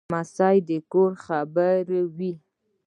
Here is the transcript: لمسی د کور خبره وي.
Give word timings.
لمسی 0.09 0.57
د 0.67 0.69
کور 0.91 1.11
خبره 1.25 1.99
وي. 2.17 2.33